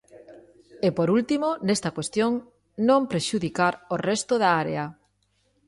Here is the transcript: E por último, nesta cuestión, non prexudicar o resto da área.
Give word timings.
E 0.87 0.89
por 0.97 1.07
último, 1.17 1.47
nesta 1.67 1.93
cuestión, 1.97 2.31
non 2.87 3.01
prexudicar 3.11 3.73
o 3.93 3.95
resto 4.09 4.33
da 4.41 4.49
área. 4.63 4.85